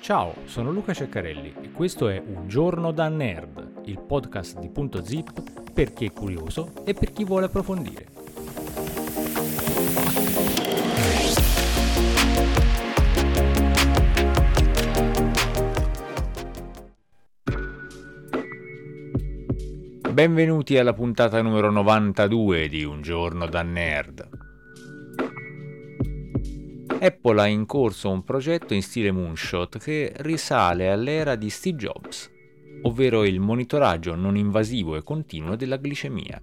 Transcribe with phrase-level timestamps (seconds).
[0.00, 5.04] Ciao, sono Luca Ceccarelli e questo è Un giorno da nerd, il podcast di Punto
[5.04, 8.06] Zip per chi è curioso e per chi vuole approfondire.
[20.10, 24.37] Benvenuti alla puntata numero 92 di Un giorno da nerd.
[27.00, 32.28] Apple ha in corso un progetto in stile moonshot che risale all'era di Steve Jobs,
[32.82, 36.42] ovvero il monitoraggio non invasivo e continuo della glicemia.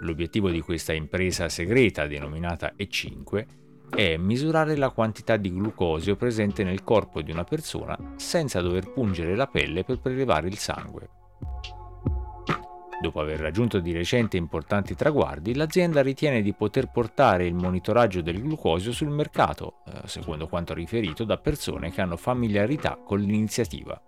[0.00, 3.46] L'obiettivo di questa impresa segreta denominata E5
[3.90, 9.36] è misurare la quantità di glucosio presente nel corpo di una persona senza dover pungere
[9.36, 11.17] la pelle per prelevare il sangue.
[13.00, 18.42] Dopo aver raggiunto di recente importanti traguardi, l'azienda ritiene di poter portare il monitoraggio del
[18.42, 24.02] glucosio sul mercato, eh, secondo quanto riferito da persone che hanno familiarità con l'iniziativa.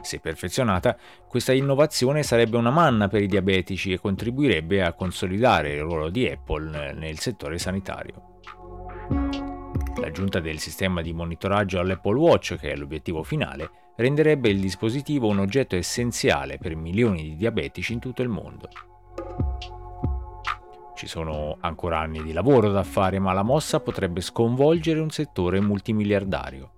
[0.00, 0.96] Se perfezionata,
[1.28, 6.28] questa innovazione sarebbe una manna per i diabetici e contribuirebbe a consolidare il ruolo di
[6.28, 8.40] Apple nel settore sanitario.
[10.00, 15.38] L'aggiunta del sistema di monitoraggio all'Apple Watch, che è l'obiettivo finale, renderebbe il dispositivo un
[15.38, 18.68] oggetto essenziale per milioni di diabetici in tutto il mondo.
[20.94, 25.60] Ci sono ancora anni di lavoro da fare, ma la mossa potrebbe sconvolgere un settore
[25.60, 26.70] multimiliardario.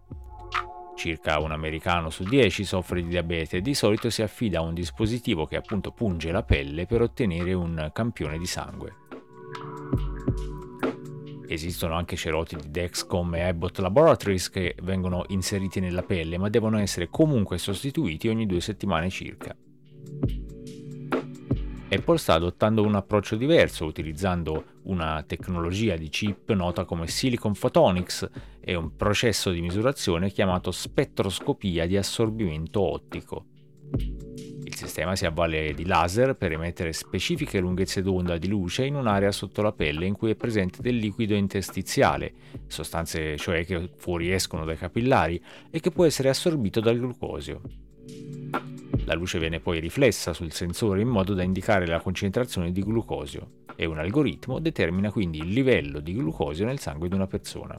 [0.97, 4.75] Circa un americano su dieci soffre di diabete e di solito si affida a un
[4.75, 9.07] dispositivo che appunto punge la pelle per ottenere un campione di sangue.
[11.50, 16.77] Esistono anche cerotti di Dexcom e Abbott Laboratories che vengono inseriti nella pelle, ma devono
[16.78, 19.56] essere comunque sostituiti ogni due settimane circa.
[21.91, 28.28] Apple sta adottando un approccio diverso, utilizzando una tecnologia di chip nota come Silicon Photonics
[28.60, 33.46] e un processo di misurazione chiamato spettroscopia di assorbimento ottico.
[34.78, 39.61] Sistema si avvale di laser per emettere specifiche lunghezze d'onda di luce in un'area sotto
[39.61, 42.33] la pelle in cui è presente del liquido interstiziale,
[42.69, 47.61] sostanze cioè che fuoriescono dai capillari e che può essere assorbito dal glucosio.
[49.05, 53.65] La luce viene poi riflessa sul sensore in modo da indicare la concentrazione di glucosio
[53.75, 57.77] e un algoritmo determina quindi il livello di glucosio nel sangue di una persona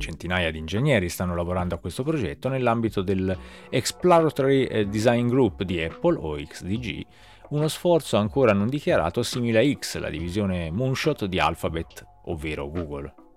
[0.00, 3.36] centinaia di ingegneri stanno lavorando a questo progetto nell'ambito del
[3.68, 7.06] Exploratory eh, Design Group di Apple o XDG,
[7.50, 13.29] uno sforzo ancora non dichiarato simile a X, la divisione Moonshot di Alphabet, ovvero Google.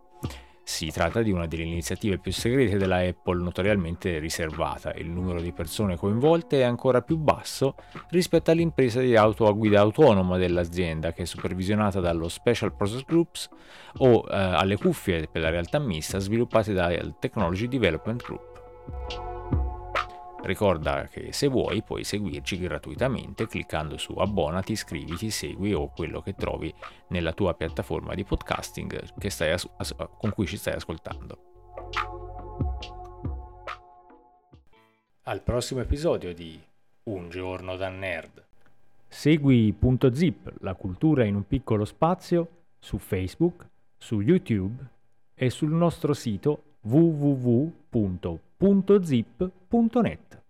[0.73, 4.91] Si tratta di una delle iniziative più segrete della Apple notoriamente riservata.
[4.95, 7.75] Il numero di persone coinvolte è ancora più basso
[8.09, 13.49] rispetto all'impresa di auto a guida autonoma dell'azienda che è supervisionata dallo Special Process Groups
[13.97, 19.32] o eh, alle cuffie per la realtà mista sviluppate dal Technology Development Group.
[20.43, 26.33] Ricorda che se vuoi puoi seguirci gratuitamente cliccando su abbonati, iscriviti, segui o quello che
[26.33, 26.73] trovi
[27.07, 29.03] nella tua piattaforma di podcasting
[29.53, 31.37] as- as- con cui ci stai ascoltando.
[35.23, 36.61] Al prossimo episodio di
[37.03, 38.43] Un giorno da nerd.
[39.07, 42.47] Segui Punto Zip, la cultura in un piccolo spazio,
[42.79, 43.65] su Facebook,
[43.97, 44.85] su YouTube
[45.35, 46.63] e sul nostro sito
[48.63, 50.42] www.zip.net